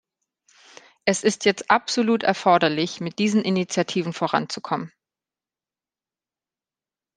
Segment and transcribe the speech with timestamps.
[1.05, 4.91] Es ist jetzt absolut erforderlich, mit diesen Initiativen voranzukommen.